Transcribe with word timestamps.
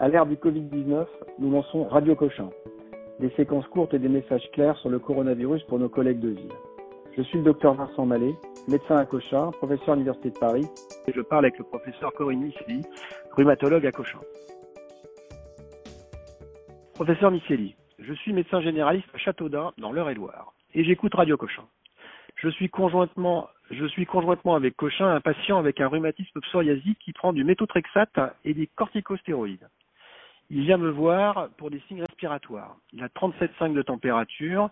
À 0.00 0.06
l'ère 0.06 0.26
du 0.26 0.36
Covid-19, 0.36 1.06
nous 1.40 1.50
lançons 1.50 1.82
Radio 1.88 2.14
Cochin, 2.14 2.50
des 3.18 3.30
séquences 3.30 3.66
courtes 3.66 3.94
et 3.94 3.98
des 3.98 4.08
messages 4.08 4.48
clairs 4.52 4.76
sur 4.78 4.90
le 4.90 5.00
coronavirus 5.00 5.64
pour 5.64 5.80
nos 5.80 5.88
collègues 5.88 6.20
de 6.20 6.28
ville. 6.28 6.52
Je 7.16 7.22
suis 7.22 7.38
le 7.38 7.44
docteur 7.44 7.74
Vincent 7.74 8.06
Mallet, 8.06 8.32
médecin 8.68 8.94
à 8.94 9.04
Cochin, 9.06 9.50
professeur 9.50 9.90
à 9.90 9.94
l'Université 9.94 10.30
de 10.30 10.38
Paris, 10.38 10.68
et 11.08 11.12
je 11.12 11.20
parle 11.20 11.46
avec 11.46 11.58
le 11.58 11.64
professeur 11.64 12.12
Corinne 12.12 12.42
Miceli, 12.42 12.84
rhumatologue 13.32 13.84
à 13.86 13.90
Cochin. 13.90 14.20
Professeur 16.94 17.32
Miceli, 17.32 17.74
je 17.98 18.12
suis 18.12 18.32
médecin 18.32 18.60
généraliste 18.60 19.08
à 19.14 19.18
Châteaudun, 19.18 19.72
dans 19.78 19.90
l'Eure-et-Loire, 19.90 20.52
et 20.74 20.84
j'écoute 20.84 21.16
Radio 21.16 21.36
Cochin. 21.36 21.64
Je 22.36 22.50
suis 22.50 22.68
conjointement, 22.68 23.48
je 23.72 23.84
suis 23.86 24.06
conjointement 24.06 24.54
avec 24.54 24.76
Cochin 24.76 25.08
un 25.08 25.20
patient 25.20 25.58
avec 25.58 25.80
un 25.80 25.88
rhumatisme 25.88 26.40
psoriasique 26.40 27.00
qui 27.00 27.12
prend 27.12 27.32
du 27.32 27.42
méthotrexate 27.42 28.16
et 28.44 28.54
des 28.54 28.68
corticostéroïdes. 28.68 29.66
Il 30.50 30.62
vient 30.62 30.78
me 30.78 30.90
voir 30.90 31.50
pour 31.58 31.70
des 31.70 31.80
signes 31.88 32.00
respiratoires. 32.00 32.76
Il 32.92 33.02
a 33.02 33.08
37,5 33.08 33.74
de 33.74 33.82
température. 33.82 34.70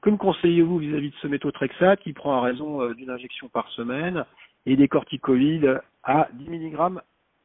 Que 0.00 0.10
me 0.10 0.16
conseillez-vous 0.16 0.78
vis-à-vis 0.78 1.10
de 1.10 1.16
ce 1.16 1.26
méthotrexate 1.26 2.00
qui 2.00 2.12
prend 2.12 2.36
à 2.36 2.40
raison 2.40 2.82
euh, 2.82 2.94
d'une 2.94 3.10
injection 3.10 3.48
par 3.48 3.68
semaine 3.70 4.24
et 4.66 4.76
des 4.76 4.88
corticoïdes 4.88 5.80
à 6.02 6.28
10 6.32 6.50
mg 6.50 7.00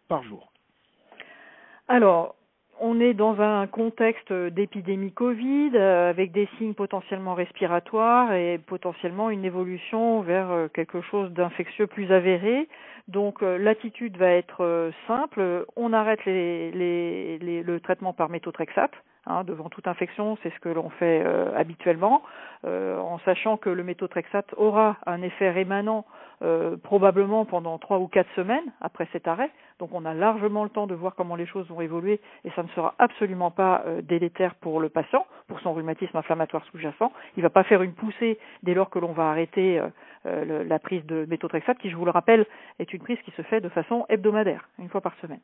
par 0.08 0.24
jour? 0.24 0.52
On 2.80 3.00
est 3.00 3.14
dans 3.14 3.42
un 3.42 3.68
contexte 3.68 4.32
d'épidémie 4.32 5.12
Covid 5.12 5.72
euh, 5.76 6.10
avec 6.10 6.32
des 6.32 6.48
signes 6.58 6.74
potentiellement 6.74 7.34
respiratoires 7.34 8.34
et 8.34 8.58
potentiellement 8.58 9.30
une 9.30 9.46
évolution 9.46 10.22
vers 10.22 10.52
euh, 10.52 10.68
quelque 10.68 11.02
chose 11.02 11.32
d'infectieux 11.32 11.88
plus 11.88 12.12
avéré. 12.12 12.68
Donc 13.08 13.42
l'attitude 13.42 14.18
va 14.18 14.30
être 14.30 14.92
simple, 15.08 15.66
on 15.76 15.94
arrête 15.94 16.24
les, 16.26 16.70
les, 16.70 17.64
le 17.64 17.80
traitement 17.80 18.14
par 18.14 18.30
méthotrexate 18.30 18.92
Hein, 19.30 19.44
devant 19.44 19.70
toute 19.70 19.88
infection, 19.88 20.40
c'est 20.42 20.52
ce 20.52 20.60
que 20.60 20.70
l'on 20.70 20.90
fait 20.90 21.22
euh, 21.24 21.56
habituellement, 21.56 22.24
euh, 22.66 22.98
en 22.98 23.20
sachant 23.20 23.58
que 23.58 23.70
le 23.70 23.84
méthotrexate 23.84 24.56
aura 24.58 24.98
un 25.06 25.22
effet 25.22 25.52
rémanent 25.52 26.04
euh, 26.42 26.78
probablement 26.78 27.46
pendant 27.46 27.78
trois 27.78 28.00
ou 28.00 28.08
quatre 28.08 28.30
semaines 28.36 28.74
après 28.82 29.08
cet 29.12 29.28
arrêt. 29.28 29.52
Donc 29.78 29.92
on 29.94 30.04
a 30.04 30.16
largement 30.16 30.64
le 30.64 30.72
temps 30.72 30.88
de 30.88 30.96
voir 30.96 31.14
comment 31.14 31.36
les 31.36 31.46
choses 31.46 31.68
vont 31.68 31.80
évoluer 31.80 32.20
et 32.44 32.50
ça 32.56 32.64
ne 32.64 32.70
sera 32.70 32.96
absolument 32.98 33.52
pas 33.52 33.84
délétère 34.02 34.56
pour 34.56 34.80
le 34.80 34.90
patient, 34.90 35.26
pour 35.48 35.60
son 35.62 35.74
rhumatisme 35.74 36.18
inflammatoire 36.18 36.66
sous-jacent. 36.72 37.14
Il 37.38 37.40
ne 37.40 37.44
va 37.44 37.50
pas 37.50 37.64
faire 37.64 37.82
une 37.82 37.94
poussée 37.94 38.40
dès 38.64 38.74
lors 38.74 38.90
que 38.90 39.00
l'on 39.00 39.14
va 39.14 39.30
arrêter 39.30 39.82
la 40.26 40.80
prise 40.80 41.06
de 41.06 41.26
méthotrexate, 41.30 41.78
qui 41.78 41.90
je 41.90 41.96
vous 41.96 42.04
le 42.04 42.12
rappelle 42.12 42.46
est 42.80 42.92
une 42.92 43.00
prise 43.00 43.20
qui 43.24 43.32
se 43.32 43.42
fait 43.44 43.62
de 43.62 43.70
façon 43.70 44.06
hebdomadaire, 44.10 44.68
une 44.80 44.90
fois 44.90 45.00
par 45.00 45.16
semaine. 45.22 45.40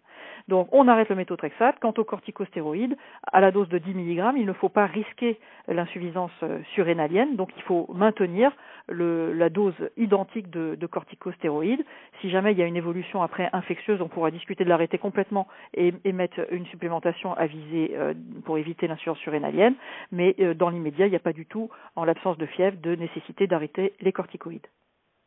Donc 0.50 0.67
on 0.73 0.89
arrête 0.89 1.08
le 1.08 1.16
méthotrexate. 1.16 1.80
Quant 1.80 1.94
aux 1.97 2.03
corticostéroïdes, 2.03 2.97
à 3.31 3.39
la 3.39 3.52
dose 3.52 3.69
de 3.69 3.75
10 3.78 3.94
mg, 3.94 4.34
il 4.38 4.45
ne 4.45 4.54
faut 4.54 4.70
pas 4.70 4.86
risquer 4.86 5.40
l'insuffisance 5.68 6.31
euh, 6.44 6.59
surrénalienne, 6.73 7.36
donc 7.36 7.50
il 7.56 7.64
faut 7.64 7.88
maintenir 7.94 8.52
la 8.88 9.50
dose 9.50 9.73
identique 9.98 10.52
de, 10.52 10.76
de, 10.76 10.88
corticostéroïdes. 10.88 11.84
Si 12.22 12.30
jamais 12.30 12.52
il 12.52 12.59
y 12.59 12.62
a 12.62 12.66
une 12.66 12.76
évolution 12.76 13.23
après 13.23 13.50
infectieuse, 13.52 14.00
on 14.00 14.08
pourra 14.08 14.30
discuter 14.30 14.64
de 14.64 14.70
l'arrêter 14.70 15.00
complètement 15.00 15.48
et, 15.73 15.92
et, 16.03 16.12
mettre 16.12 16.46
une 16.52 16.68
supplémentation 16.68 17.34
à 17.34 17.48
viser 17.48 17.92
euh, 17.96 18.14
pour 18.46 18.59
éviter 18.59 18.88
l'insuffisance 18.88 19.18
surrénalienne, 19.20 19.76
mais 20.12 20.36
euh, 20.40 20.53
dans 20.53 20.70
l'immédiat, 20.70 21.08
il 21.08 21.09
n'y 21.09 21.16
a 21.16 21.20
pas 21.20 21.34
du 21.34 21.46
tout, 21.46 21.70
en 21.96 22.06
l'absence 22.06 22.38
de 22.38 22.46
fièvre, 22.46 22.78
de 22.81 22.96
nécessité 22.96 23.48
d'arrêter 23.48 23.94
les 24.02 24.12
corticoïdes. 24.12 24.68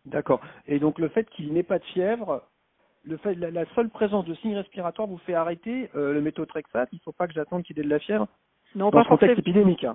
D'accord. 0.07 0.41
Et 0.67 0.79
donc 0.79 0.99
le 0.99 1.09
fait 1.09 1.29
qu'il 1.31 1.53
n'ait 1.53 1.63
pas 1.63 1.79
de 1.79 1.85
fièvre, 1.85 2.43
le 3.05 3.17
fait, 3.17 3.35
la, 3.35 3.65
seule 3.75 3.89
présence 3.89 4.25
de 4.25 4.35
signes 4.35 4.57
respiratoires 4.57 5.09
vous 5.09 5.19
fait 5.19 5.35
arrêter 5.35 5.91
euh, 5.95 6.13
le 6.13 6.21
méthotrexate. 6.21 6.89
Il 6.93 6.97
ne 6.97 7.01
faut 7.03 7.13
pas 7.13 7.27
que 7.27 7.33
j'attende 7.33 7.63
qu'il 7.63 7.79
ait 7.79 7.83
de 7.83 7.89
la 7.89 7.99
fièvre. 7.99 8.29
Non, 8.75 8.87
dans 8.87 8.91
pas 8.91 9.03
le 9.03 9.09
contexte 9.09 9.39
épidémique. 9.39 9.87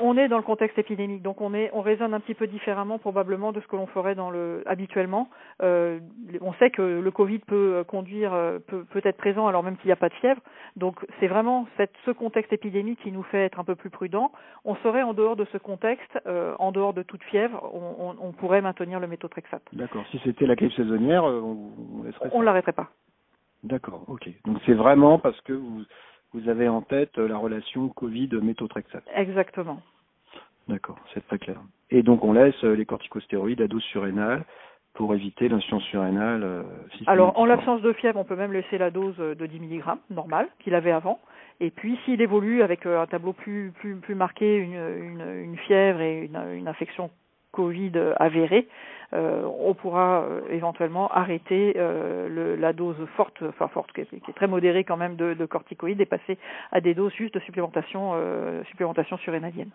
On, 0.00 0.16
est 0.16 0.28
dans 0.28 0.36
le 0.36 0.42
contexte 0.42 0.78
épidémique, 0.78 1.22
donc 1.22 1.40
on 1.40 1.54
est, 1.54 1.70
on 1.72 1.80
raisonne 1.80 2.14
un 2.14 2.20
petit 2.20 2.34
peu 2.34 2.46
différemment 2.46 2.98
probablement 2.98 3.52
de 3.52 3.60
ce 3.60 3.66
que 3.66 3.76
l'on 3.76 3.86
ferait 3.86 4.14
dans 4.14 4.30
le 4.30 4.62
habituellement. 4.66 5.28
Euh, 5.62 6.00
on 6.40 6.52
sait 6.54 6.70
que 6.70 6.82
le 6.82 7.10
Covid 7.10 7.40
peut 7.40 7.84
conduire, 7.86 8.32
euh, 8.34 8.58
peut, 8.58 8.84
peut 8.84 9.02
être 9.04 9.16
présent 9.16 9.46
alors 9.46 9.62
même 9.62 9.76
qu'il 9.76 9.88
n'y 9.88 9.92
a 9.92 9.96
pas 9.96 10.08
de 10.08 10.14
fièvre. 10.14 10.40
Donc 10.76 11.04
c'est 11.20 11.28
vraiment 11.28 11.66
cette, 11.76 11.92
ce 12.04 12.10
contexte 12.10 12.52
épidémique 12.52 13.00
qui 13.02 13.12
nous 13.12 13.22
fait 13.24 13.44
être 13.44 13.60
un 13.60 13.64
peu 13.64 13.74
plus 13.74 13.90
prudent. 13.90 14.32
On 14.64 14.74
serait 14.76 15.02
en 15.02 15.14
dehors 15.14 15.36
de 15.36 15.44
ce 15.46 15.58
contexte, 15.58 16.18
euh, 16.26 16.54
en 16.58 16.72
dehors 16.72 16.94
de 16.94 17.02
toute 17.02 17.22
fièvre, 17.24 17.70
on, 17.72 18.16
on, 18.20 18.28
on 18.28 18.32
pourrait 18.32 18.62
maintenir 18.62 19.00
le 19.00 19.06
méthotrexate. 19.06 19.62
D'accord. 19.72 20.04
Si 20.10 20.20
c'était 20.24 20.46
la 20.46 20.56
grippe 20.56 20.72
saisonnière, 20.72 21.24
euh, 21.24 21.40
on, 21.40 21.70
on 21.98 22.02
laisserait. 22.02 22.30
On 22.32 22.40
l'arrêterait 22.40 22.72
pas. 22.72 22.88
D'accord. 23.64 24.04
Ok. 24.08 24.28
Donc 24.44 24.58
c'est 24.66 24.74
vraiment 24.74 25.18
parce 25.18 25.40
que 25.42 25.52
vous 25.52 25.82
vous 26.32 26.48
avez 26.48 26.68
en 26.68 26.82
tête 26.82 27.18
euh, 27.18 27.28
la 27.28 27.36
relation 27.36 27.88
Covid-méthotrexate. 27.88 29.04
Exactement. 29.14 29.80
D'accord, 30.68 30.98
c'est 31.14 31.26
très 31.26 31.38
clair. 31.38 31.60
Et 31.90 32.02
donc 32.02 32.24
on 32.24 32.32
laisse 32.32 32.62
euh, 32.64 32.74
les 32.74 32.84
corticostéroïdes 32.84 33.62
à 33.62 33.68
dose 33.68 33.82
surrénale 33.84 34.44
pour 34.94 35.14
éviter 35.14 35.48
l'insuffisance 35.48 35.84
surrénale. 35.84 36.42
Euh, 36.44 36.62
Alors 37.06 37.38
en 37.38 37.46
l'absence 37.46 37.80
de 37.82 37.92
fièvre, 37.92 38.18
on 38.18 38.24
peut 38.24 38.36
même 38.36 38.52
laisser 38.52 38.76
la 38.78 38.90
dose 38.90 39.16
de 39.16 39.46
10 39.46 39.60
mg 39.60 39.84
normale 40.10 40.48
qu'il 40.58 40.74
avait 40.74 40.92
avant. 40.92 41.20
Et 41.60 41.70
puis 41.70 41.98
s'il 42.04 42.20
évolue 42.20 42.62
avec 42.62 42.84
un 42.86 43.06
tableau 43.06 43.32
plus 43.32 43.72
plus 43.80 43.96
plus 43.96 44.14
marqué, 44.14 44.56
une, 44.56 44.74
une, 44.74 45.44
une 45.44 45.56
fièvre 45.56 46.00
et 46.00 46.24
une, 46.24 46.36
une 46.54 46.68
infection 46.68 47.10
Covid 47.58 47.90
avérée, 48.20 48.68
euh, 49.14 49.42
on 49.58 49.74
pourra 49.74 50.22
euh, 50.22 50.40
éventuellement 50.50 51.08
arrêter 51.10 51.74
euh, 51.76 52.28
le, 52.28 52.54
la 52.54 52.72
dose 52.72 52.96
forte, 53.16 53.42
enfin 53.42 53.66
forte, 53.66 53.90
qui 53.92 54.02
est, 54.02 54.06
qui 54.06 54.30
est, 54.30 54.34
très 54.34 54.46
modérée 54.46 54.84
quand 54.84 54.96
même 54.96 55.16
de, 55.16 55.34
de 55.34 55.46
corticoïdes 55.46 56.00
et 56.00 56.06
passer 56.06 56.38
à 56.70 56.80
des 56.80 56.94
doses 56.94 57.14
juste 57.14 57.34
de 57.34 57.40
supplémentation, 57.40 58.14
supplémentation 58.68 59.16
surrénalienne. 59.18 59.70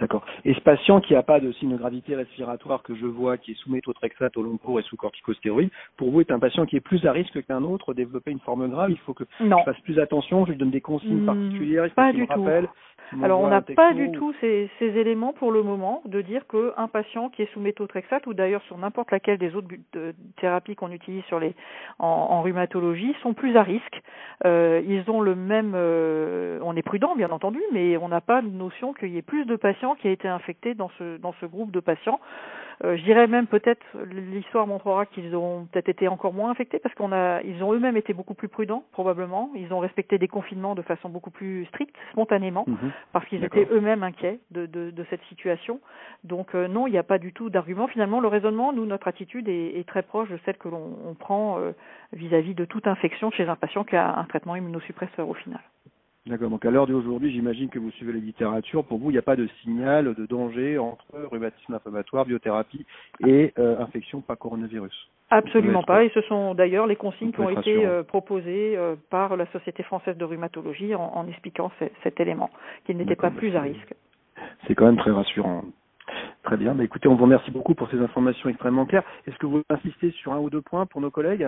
D'accord. 0.00 0.24
Et 0.46 0.54
ce 0.54 0.60
patient 0.60 1.00
qui 1.00 1.12
n'a 1.12 1.22
pas 1.22 1.40
de 1.40 1.52
signe 1.52 1.72
de 1.72 1.76
gravité 1.76 2.16
respiratoire 2.16 2.82
que 2.82 2.94
je 2.94 3.04
vois, 3.04 3.36
qui 3.36 3.52
est 3.52 3.54
sous 3.54 3.70
méthotrexate 3.70 4.34
au 4.38 4.42
long 4.42 4.56
cours 4.56 4.80
et 4.80 4.82
sous 4.82 4.96
corticostéroïdes, 4.96 5.70
pour 5.98 6.10
vous 6.10 6.22
est 6.22 6.30
un 6.30 6.38
patient 6.38 6.64
qui 6.64 6.76
est 6.76 6.80
plus 6.80 7.04
à 7.04 7.12
risque 7.12 7.44
qu'un 7.44 7.62
autre 7.62 7.92
de 7.92 7.98
développer 7.98 8.30
une 8.30 8.40
forme 8.40 8.66
grave. 8.70 8.90
Il 8.90 8.98
faut 9.00 9.12
que 9.12 9.24
non. 9.40 9.58
je 9.58 9.64
fasse 9.64 9.80
plus 9.82 9.98
attention, 9.98 10.46
je 10.46 10.52
lui 10.52 10.58
donne 10.58 10.70
des 10.70 10.80
consignes 10.80 11.22
mmh, 11.22 11.26
particulières. 11.26 11.90
Pas 11.94 12.12
du 12.14 12.26
tout. 12.26 12.42
Rappelle, 12.42 12.68
alors 13.22 13.40
on 13.40 13.48
n'a 13.48 13.60
pas 13.60 13.92
du 13.92 14.10
tout 14.12 14.32
ces, 14.40 14.70
ces, 14.78 14.86
éléments 14.86 15.32
pour 15.32 15.52
le 15.52 15.62
moment 15.62 16.02
de 16.04 16.20
dire 16.20 16.42
qu'un 16.46 16.88
patient 16.88 17.28
qui 17.28 17.42
est 17.42 17.52
sous 17.52 17.60
méthotrexate 17.60 18.26
ou 18.26 18.34
d'ailleurs 18.34 18.62
sur 18.62 18.78
n'importe 18.78 19.10
laquelle 19.10 19.38
des 19.38 19.54
autres 19.54 19.68
thérapies 20.40 20.76
qu'on 20.76 20.92
utilise 20.92 21.24
sur 21.24 21.40
les 21.40 21.54
en, 21.98 22.06
en, 22.06 22.42
rhumatologie 22.42 23.14
sont 23.22 23.34
plus 23.34 23.56
à 23.56 23.62
risque. 23.62 24.02
Euh, 24.44 24.82
ils 24.86 25.10
ont 25.10 25.20
le 25.20 25.34
même, 25.34 25.72
euh, 25.74 26.58
on 26.62 26.76
est 26.76 26.82
prudent 26.82 27.16
bien 27.16 27.30
entendu, 27.30 27.60
mais 27.72 27.96
on 27.96 28.08
n'a 28.08 28.20
pas 28.20 28.42
de 28.42 28.48
notion 28.48 28.92
qu'il 28.92 29.10
y 29.10 29.18
ait 29.18 29.22
plus 29.22 29.44
de 29.44 29.56
patients 29.56 29.94
qui 29.94 30.08
aient 30.08 30.12
été 30.12 30.28
infectés 30.28 30.74
dans 30.74 30.90
ce 30.98 31.16
dans 31.18 31.34
ce 31.40 31.46
groupe 31.46 31.70
de 31.70 31.80
patients. 31.80 32.20
Euh, 32.82 32.96
je 32.96 33.02
dirais 33.02 33.26
même 33.26 33.46
peut-être 33.46 33.84
l'histoire 34.10 34.66
montrera 34.66 35.04
qu'ils 35.04 35.36
ont 35.36 35.66
peut-être 35.70 35.90
été 35.90 36.08
encore 36.08 36.32
moins 36.32 36.50
infectés 36.50 36.78
parce 36.78 36.94
qu'on 36.94 37.12
a 37.12 37.42
ils 37.42 37.62
ont 37.62 37.74
eux-mêmes 37.74 37.98
été 37.98 38.14
beaucoup 38.14 38.32
plus 38.34 38.48
prudents 38.48 38.84
probablement. 38.92 39.50
Ils 39.54 39.72
ont 39.74 39.80
respecté 39.80 40.16
des 40.16 40.28
confinements 40.28 40.74
de 40.74 40.82
façon 40.82 41.10
beaucoup 41.10 41.30
plus 41.30 41.66
stricte, 41.66 41.94
spontanément, 42.12 42.64
mmh. 42.66 42.88
Parce 43.12 43.26
qu'ils 43.26 43.44
étaient 43.44 43.66
eux-mêmes 43.70 44.02
inquiets 44.02 44.40
de, 44.50 44.66
de, 44.66 44.90
de, 44.90 45.06
cette 45.10 45.22
situation. 45.24 45.80
Donc 46.24 46.54
euh, 46.54 46.68
non, 46.68 46.86
il 46.86 46.92
n'y 46.92 46.98
a 46.98 47.02
pas 47.02 47.18
du 47.18 47.32
tout 47.32 47.50
d'argument. 47.50 47.86
Finalement, 47.88 48.20
le 48.20 48.28
raisonnement, 48.28 48.72
nous, 48.72 48.86
notre 48.86 49.08
attitude 49.08 49.48
est, 49.48 49.78
est 49.78 49.86
très 49.86 50.02
proche 50.02 50.28
de 50.28 50.38
celle 50.44 50.56
que 50.56 50.68
l'on 50.68 51.14
prend 51.18 51.58
euh, 51.58 51.72
vis-à-vis 52.12 52.52
-vis 52.52 52.54
de 52.54 52.64
toute 52.64 52.86
infection 52.86 53.30
chez 53.30 53.48
un 53.48 53.56
patient 53.56 53.84
qui 53.84 53.96
a 53.96 54.18
un 54.18 54.24
traitement 54.24 54.56
immunosuppresseur 54.56 55.28
au 55.28 55.34
final. 55.34 55.60
D'accord. 56.26 56.50
Donc 56.50 56.64
à 56.66 56.70
l'heure 56.70 56.86
d'aujourd'hui, 56.86 57.32
j'imagine 57.32 57.70
que 57.70 57.78
vous 57.78 57.90
suivez 57.92 58.12
les 58.12 58.20
littératures. 58.20 58.84
Pour 58.84 58.98
vous, 58.98 59.10
il 59.10 59.14
n'y 59.14 59.18
a 59.18 59.22
pas 59.22 59.36
de 59.36 59.48
signal 59.62 60.14
de 60.14 60.26
danger 60.26 60.76
entre 60.76 61.06
rhumatisme 61.30 61.74
inflammatoire, 61.74 62.26
biothérapie 62.26 62.84
et 63.26 63.54
euh, 63.58 63.80
infection 63.80 64.20
par 64.20 64.36
coronavirus. 64.36 65.10
Absolument 65.30 65.82
pas. 65.82 66.04
Et 66.04 66.10
ce 66.10 66.20
sont 66.22 66.54
d'ailleurs 66.54 66.86
les 66.86 66.96
consignes 66.96 67.32
qui 67.32 67.40
ont 67.40 67.48
été 67.48 67.86
euh, 67.86 68.02
proposées 68.02 68.76
euh, 68.76 68.96
par 69.08 69.36
la 69.36 69.46
Société 69.46 69.82
française 69.82 70.16
de 70.16 70.24
rhumatologie 70.24 70.94
en, 70.94 71.04
en 71.14 71.26
expliquant 71.26 71.70
cet 72.02 72.20
élément, 72.20 72.50
qu'il 72.84 72.98
n'était 72.98 73.16
pas 73.16 73.30
plus 73.30 73.56
à 73.56 73.62
risque. 73.62 73.94
C'est 74.66 74.74
quand 74.74 74.86
même 74.86 74.98
très 74.98 75.12
rassurant. 75.12 75.64
Très 76.42 76.56
bien. 76.56 76.74
Bah, 76.74 76.84
écoutez, 76.84 77.08
on 77.08 77.14
vous 77.14 77.24
remercie 77.24 77.50
beaucoup 77.50 77.74
pour 77.74 77.88
ces 77.90 78.00
informations 78.00 78.48
extrêmement 78.48 78.86
claires. 78.86 79.04
Est-ce 79.26 79.36
que 79.38 79.46
vous 79.46 79.62
insistez 79.70 80.10
sur 80.10 80.32
un 80.32 80.38
ou 80.38 80.50
deux 80.50 80.62
points 80.62 80.84
pour 80.86 81.00
nos 81.00 81.10
collègues? 81.10 81.46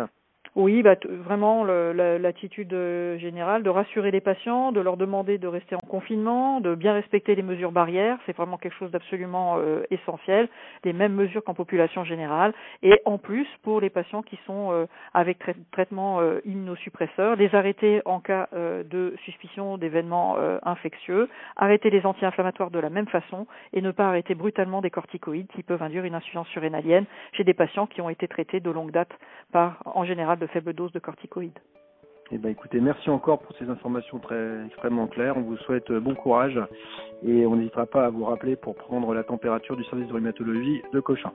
Oui, 0.55 0.83
bah, 0.83 0.97
vraiment 1.09 1.65
l'attitude 1.65 2.75
euh, 2.75 3.17
générale 3.17 3.63
de 3.63 3.71
rassurer 3.71 4.11
les 4.11 4.21
patients, 4.21 4.71
de 4.71 4.81
leur 4.81 4.99
demander 4.99 5.39
de 5.39 5.49
rester 5.49 5.75
en 5.75 5.87
confinement, 5.89 6.61
de 6.61 6.75
bien 6.75 6.93
respecter 6.93 7.35
les 7.35 7.43
mesures 7.43 7.73
barrières, 7.73 8.19
c'est 8.27 8.37
vraiment 8.37 8.59
quelque 8.59 8.77
chose 8.77 8.91
d'absolument 8.91 9.57
euh, 9.57 9.83
essentiel, 9.91 10.51
les 10.85 10.93
mêmes 10.93 11.15
mesures 11.15 11.43
qu'en 11.43 11.55
population 11.55 12.05
générale, 12.05 12.53
et 12.83 13.01
en 13.07 13.17
plus 13.17 13.47
pour 13.63 13.81
les 13.81 13.89
patients 13.89 14.21
qui 14.21 14.39
sont 14.47 14.73
euh, 14.73 14.85
avec 15.15 15.39
traitement 15.71 16.21
immunosuppresseur, 16.45 17.37
les 17.37 17.55
arrêter 17.55 18.03
en 18.05 18.21
cas 18.21 18.49
de 18.53 19.15
suspicion 19.25 19.79
d'événements 19.79 20.37
infectieux, 20.63 21.29
arrêter 21.57 21.91
les 21.91 22.05
anti-inflammatoires 22.05 22.71
de 22.71 22.79
la 22.79 22.91
même 22.91 23.07
façon 23.09 23.47
et 23.73 23.81
ne 23.81 23.91
pas 23.91 24.09
arrêter 24.09 24.35
brutalement 24.35 24.81
des 24.81 24.91
corticoïdes 24.91 25.49
qui 25.55 25.63
peuvent 25.63 25.83
induire 25.83 26.05
une 26.05 26.15
insuffisance 26.15 26.49
surrénalienne 26.49 27.05
chez 27.33 27.45
des 27.45 27.55
patients 27.55 27.87
qui 27.87 28.01
ont 28.01 28.09
été 28.09 28.29
traités 28.29 28.61
de 28.61 28.71
longue 28.71 28.91
date 28.91 29.11
par 29.53 29.83
en 29.85 30.05
général 30.05 30.39
de 30.43 30.47
faibles 30.49 30.73
doses 30.73 30.93
de 30.93 30.99
corticoïdes. 30.99 31.59
Eh 32.33 32.39
ben, 32.39 32.49
écoutez, 32.49 32.81
merci 32.81 33.11
encore 33.11 33.39
pour 33.41 33.55
ces 33.57 33.69
informations 33.69 34.19
très 34.19 34.67
extrêmement 34.67 35.07
claires. 35.07 35.37
On 35.37 35.43
vous 35.43 35.57
souhaite 35.59 35.91
euh, 35.91 36.01
bon 36.01 36.15
courage 36.15 36.59
et 37.23 37.47
on 37.47 37.57
n'hésitera 37.57 37.87
pas 37.87 38.07
à 38.07 38.11
vous 38.11 38.25
rappeler 38.25 38.57
pour 38.57 38.75
prendre 38.75 39.15
la 39.15 39.23
température 39.23 39.77
du 39.77 39.85
service 39.85 40.09
de 40.09 40.13
rhumatologie 40.13 40.83
de 40.93 41.01
Cochin. 41.01 41.33